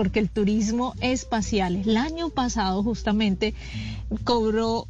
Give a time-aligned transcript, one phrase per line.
[0.00, 3.52] Porque el turismo espacial el año pasado justamente
[4.24, 4.86] cobró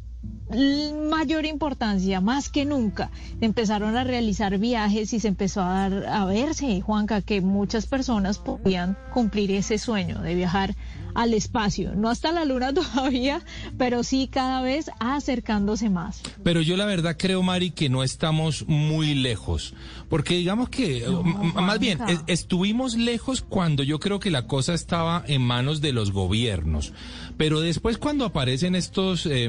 [1.09, 3.09] mayor importancia, más que nunca.
[3.39, 8.37] Empezaron a realizar viajes y se empezó a, dar, a verse, Juanca, que muchas personas
[8.37, 10.75] podían cumplir ese sueño de viajar
[11.13, 11.93] al espacio.
[11.95, 13.41] No hasta la luna todavía,
[13.77, 16.21] pero sí cada vez acercándose más.
[16.43, 19.73] Pero yo la verdad creo, Mari, que no estamos muy lejos.
[20.09, 21.05] Porque digamos que,
[21.55, 26.11] más bien, estuvimos lejos cuando yo creo que la cosa estaba en manos de los
[26.11, 26.93] gobiernos.
[27.37, 29.47] Pero después cuando aparecen estos eh,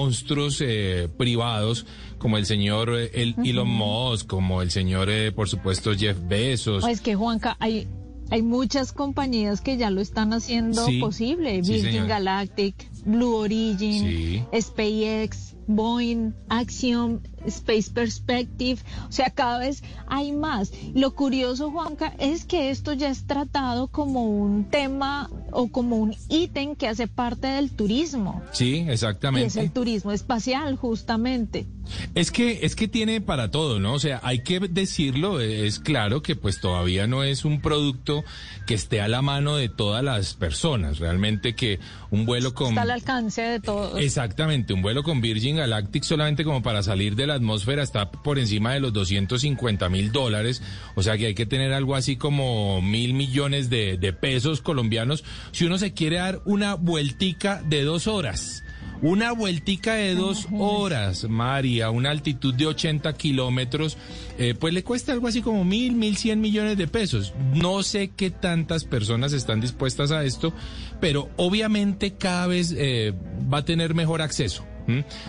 [0.00, 1.86] monstruos eh, privados,
[2.18, 6.86] como el señor eh, el Elon Musk, como el señor, por supuesto, Jeff Bezos.
[6.86, 7.86] Es que, Juanca, hay
[8.30, 11.60] hay muchas compañías que ya lo están haciendo posible.
[11.62, 20.72] Virgin Galactic, Blue Origin, SpaceX, Boeing, Axiom, Space Perspective, o sea, cada vez hay más.
[20.94, 26.14] Lo curioso, Juanca, es que esto ya es tratado como un tema o como un
[26.28, 28.42] ítem que hace parte del turismo.
[28.52, 29.44] Sí, exactamente.
[29.44, 31.66] Y es el turismo espacial, justamente.
[32.14, 33.94] Es que es que tiene para todo, ¿no?
[33.94, 38.24] O sea, hay que decirlo, es claro que pues todavía no es un producto
[38.66, 41.80] que esté a la mano de todas las personas, realmente que
[42.10, 44.00] un vuelo con Está al alcance de todos.
[44.00, 48.38] Exactamente, un vuelo con Virgin Galactic solamente como para salir de la atmósfera está por
[48.38, 50.62] encima de los 250 mil dólares,
[50.94, 55.24] o sea que hay que tener algo así como mil millones de, de pesos colombianos
[55.52, 58.62] si uno se quiere dar una vueltica de dos horas.
[59.02, 63.96] Una vueltica de dos horas, María, a una altitud de 80 kilómetros,
[64.38, 67.32] eh, pues le cuesta algo así como mil, mil cien millones de pesos.
[67.54, 70.52] No sé qué tantas personas están dispuestas a esto,
[71.00, 73.14] pero obviamente cada vez eh,
[73.52, 74.66] va a tener mejor acceso.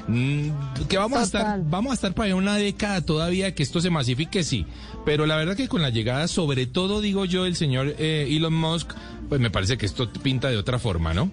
[0.07, 0.49] Mm,
[0.87, 4.43] que vamos a estar, vamos a estar para una década todavía que esto se masifique,
[4.43, 4.65] sí.
[5.05, 8.53] Pero la verdad que con la llegada, sobre todo digo yo, el señor eh, Elon
[8.53, 8.93] Musk,
[9.29, 11.31] pues me parece que esto pinta de otra forma, ¿no?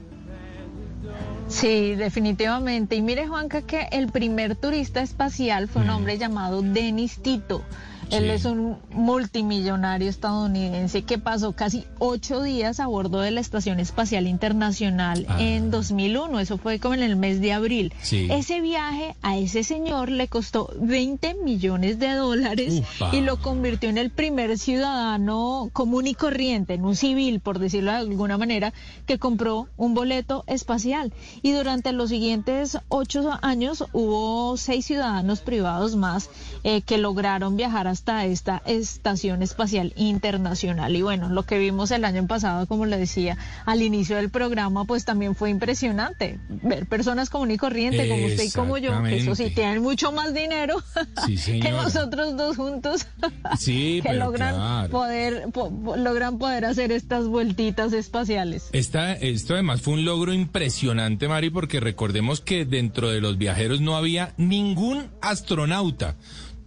[1.48, 2.94] Sí, definitivamente.
[2.94, 7.64] Y mire, Juanca, que el primer turista espacial fue un hombre llamado Denis Tito.
[8.10, 13.80] Él es un multimillonario estadounidense que pasó casi ocho días a bordo de la Estación
[13.80, 15.36] Espacial Internacional ah.
[15.40, 16.40] en 2001.
[16.40, 17.92] Eso fue como en el mes de abril.
[18.10, 22.82] Ese viaje a ese señor le costó 20 millones de dólares
[23.12, 27.90] y lo convirtió en el primer ciudadano común y corriente, en un civil, por decirlo
[27.90, 28.72] de alguna manera,
[29.06, 31.12] que compró un boleto espacial.
[31.42, 36.30] Y durante los siguientes ocho años hubo seis ciudadanos privados más
[36.64, 40.94] eh, que lograron viajar a hasta esta Estación Espacial Internacional.
[40.94, 43.36] Y bueno, lo que vimos el año pasado, como le decía
[43.66, 46.38] al inicio del programa, pues también fue impresionante.
[46.48, 50.12] Ver personas común y corriente, como usted y como yo, que eso sí, tienen mucho
[50.12, 50.76] más dinero
[51.44, 53.04] que nosotros dos juntos,
[53.58, 55.48] sí, que logran, poder,
[55.96, 58.68] logran poder hacer estas vueltitas espaciales.
[58.72, 63.80] Esta, esto además fue un logro impresionante, Mari, porque recordemos que dentro de los viajeros
[63.80, 66.14] no había ningún astronauta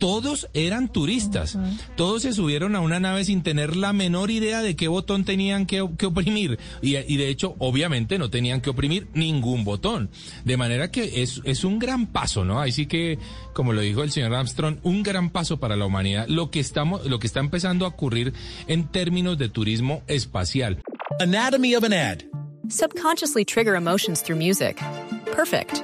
[0.01, 1.59] todos eran turistas.
[1.95, 5.67] Todos se subieron a una nave sin tener la menor idea de qué botón tenían
[5.67, 6.57] que, oprimir.
[6.81, 10.09] Y, de hecho, obviamente no tenían que oprimir ningún botón.
[10.44, 12.59] De manera que es, es un gran paso, ¿no?
[12.59, 13.19] Ahí sí que,
[13.53, 16.25] como lo dijo el señor Armstrong, un gran paso para la humanidad.
[16.28, 18.34] Lo que estamos, lo que está empezando a ocurrir
[18.66, 20.81] en términos de turismo espacial.
[21.19, 22.23] Anatomy of an ad.
[22.69, 24.81] Subconsciously trigger emotions through music.
[25.28, 25.84] Perfect.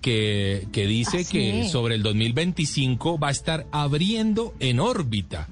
[0.00, 5.48] que, que dice que sobre el 2025 va a estar abriendo en órbita.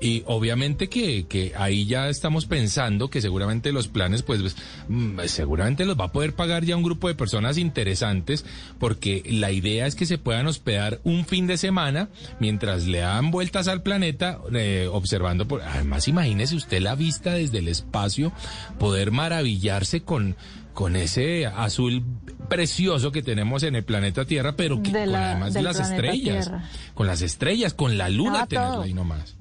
[0.00, 4.56] Y obviamente que, que, ahí ya estamos pensando que seguramente los planes, pues
[4.88, 8.44] mm, seguramente los va a poder pagar ya un grupo de personas interesantes,
[8.80, 12.08] porque la idea es que se puedan hospedar un fin de semana
[12.40, 15.62] mientras le dan vueltas al planeta, eh, observando por...
[15.62, 18.32] Además, imagínese usted la vista desde el espacio,
[18.80, 20.34] poder maravillar quedarse con,
[20.78, 22.04] con ese azul
[22.48, 26.64] precioso que tenemos en el planeta Tierra, pero que De con además las estrellas, Tierra.
[26.94, 29.34] con las estrellas, con la luna Ah, tenerla ahí nomás.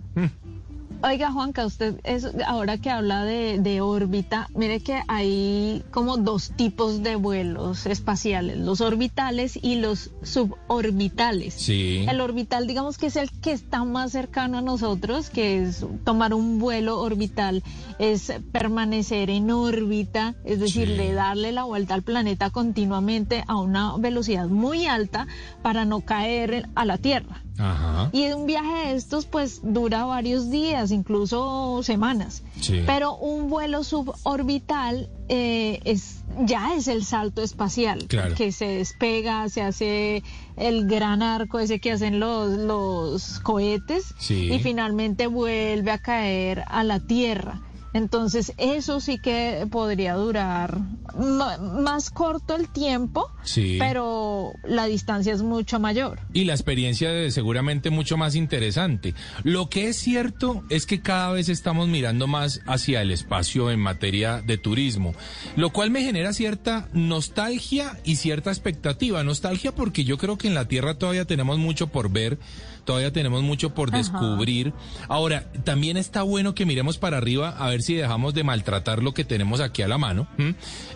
[1.03, 6.49] Oiga, Juanca, usted es, ahora que habla de, de órbita, mire que hay como dos
[6.55, 11.53] tipos de vuelos espaciales, los orbitales y los suborbitales.
[11.53, 12.03] Sí.
[12.09, 16.33] El orbital, digamos que es el que está más cercano a nosotros, que es tomar
[16.33, 17.63] un vuelo orbital,
[17.99, 20.95] es permanecer en órbita, es decir, Sí.
[20.95, 25.27] de darle la vuelta al planeta continuamente a una velocidad muy alta
[25.61, 27.43] para no caer a la Tierra.
[27.59, 28.09] Ajá.
[28.13, 32.43] Y un viaje de estos pues dura varios días, incluso semanas.
[32.61, 32.81] Sí.
[32.85, 38.35] Pero un vuelo suborbital eh, es ya es el salto espacial, Claro.
[38.35, 40.23] que se despega, se hace
[40.55, 44.51] el gran arco ese que hacen los, los cohetes Sí.
[44.53, 47.61] y finalmente vuelve a caer a la Tierra.
[47.97, 50.77] Entonces eso sí que podría durar
[51.17, 53.77] más corto el tiempo, Sí.
[53.79, 56.19] pero la distancia es mucho mayor.
[56.33, 59.15] Y la experiencia es seguramente mucho más interesante.
[59.43, 63.79] Lo que es cierto es que cada vez estamos mirando más hacia el espacio en
[63.79, 65.13] materia de turismo,
[65.55, 69.23] lo cual me genera cierta nostalgia y cierta expectativa.
[69.23, 72.37] Nostalgia porque yo creo que en la Tierra todavía tenemos mucho por ver,
[72.85, 74.73] todavía tenemos mucho por descubrir.
[75.07, 79.13] Ahora, también está bueno que miremos para arriba a ver si dejamos de maltratar lo
[79.13, 80.27] que tenemos aquí a la mano.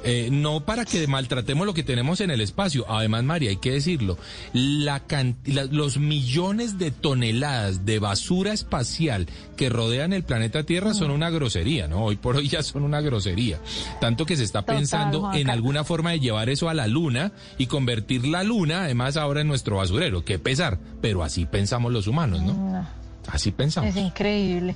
[0.03, 2.85] Eh, no para que maltratemos lo que tenemos en el espacio.
[2.89, 4.17] Además, María, hay que decirlo,
[4.53, 9.27] la can- la- los millones de toneladas de basura espacial
[9.57, 12.03] que rodean el planeta Tierra son una grosería, ¿no?
[12.03, 13.59] Hoy por hoy ya son una grosería.
[13.99, 17.31] Tanto que se está Total, pensando en alguna forma de llevar eso a la luna
[17.57, 20.25] y convertir la luna, además, ahora en nuestro basurero.
[20.25, 22.53] Qué pesar, pero así pensamos los humanos, ¿no?
[22.53, 22.88] No.
[23.27, 23.91] Así pensamos.
[23.95, 24.75] Es increíble.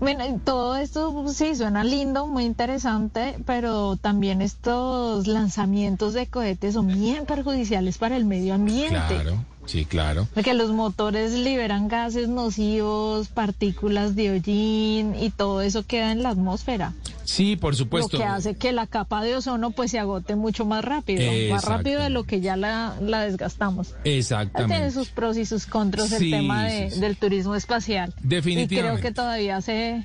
[0.00, 6.86] Bueno, todo esto sí suena lindo, muy interesante, pero también estos lanzamientos de cohetes son
[6.86, 8.94] bien perjudiciales para el medio ambiente.
[9.06, 10.26] Claro, sí, claro.
[10.32, 16.30] Porque los motores liberan gases nocivos, partículas de hollín y todo eso queda en la
[16.30, 16.94] atmósfera.
[17.30, 18.16] Sí, por supuesto.
[18.16, 21.22] Lo que hace que la capa de ozono pues se agote mucho más rápido,
[21.52, 23.94] más rápido de lo que ya la, la desgastamos.
[24.04, 24.74] Exactamente.
[24.74, 27.00] Tiene sus pros y sus contras Sí, el tema de- sí, sí.
[27.00, 28.12] del turismo espacial.
[28.22, 28.74] Definitivamente.
[28.74, 30.04] Y creo que todavía se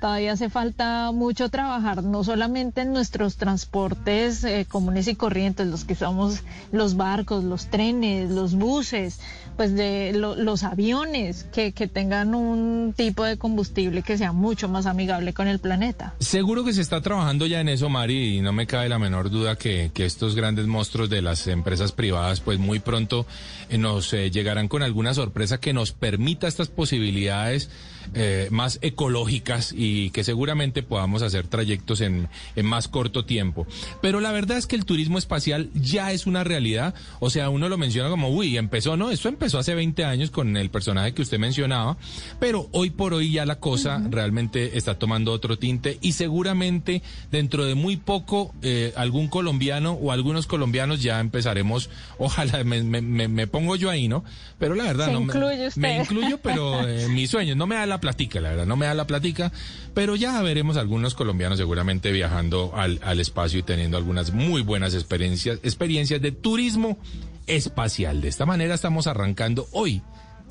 [0.00, 5.84] todavía hace falta mucho trabajar, no solamente en nuestros transportes eh, comunes y corrientes, los
[5.84, 6.42] que somos
[6.72, 9.20] los barcos, los trenes, los buses,
[9.56, 14.68] pues de lo- los aviones, que, que tengan un tipo de combustible que sea mucho
[14.68, 16.14] más amigable con el planeta.
[16.18, 19.30] Seguro que se está trabajando ya en eso, Mari, y no me cabe la menor
[19.30, 23.26] duda que, que estos grandes monstruos de las empresas privadas, pues muy pronto
[23.68, 27.68] eh, nos eh, llegarán con alguna sorpresa que nos permita estas posibilidades
[28.14, 33.66] eh, más ecológicas y que seguramente podamos hacer trayectos en, en más corto tiempo.
[34.00, 36.94] Pero la verdad es que el turismo espacial ya es una realidad.
[37.18, 40.56] O sea, uno lo menciona como, uy, empezó, no, esto empezó hace 20 años con
[40.56, 41.96] el personaje que usted mencionaba,
[42.38, 47.64] pero hoy por hoy ya la cosa realmente está tomando otro tinte y seguramente dentro
[47.64, 53.28] de muy poco eh, algún colombiano o algunos colombianos ya empezaremos, ojalá me, me- me-
[53.28, 54.24] me pongo yo ahí, ¿no?
[54.58, 55.80] Pero la verdad Se no me- usted.
[55.80, 58.86] me incluyo, pero eh, mis sueños no me da la platica, la verdad, no me
[58.86, 59.52] da la platica,
[59.92, 64.94] pero ya veremos algunos colombianos seguramente viajando al, al espacio y teniendo algunas muy buenas
[64.94, 66.98] experiencias, experiencias de turismo
[67.46, 68.22] espacial.
[68.22, 70.02] De esta manera estamos arrancando hoy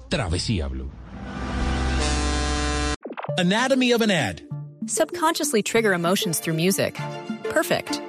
[0.10, 0.92] Travesía Blue.
[3.38, 4.42] Anatomy of an ad.
[4.86, 7.00] Subconsciously trigger emotions through music.
[7.44, 8.02] Perfect.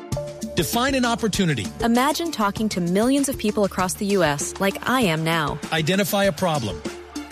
[0.56, 1.66] Define an opportunity.
[1.84, 4.54] Imagine talking to millions of people across the U.S.
[4.60, 5.58] like I am now.
[5.72, 6.80] Identify a problem.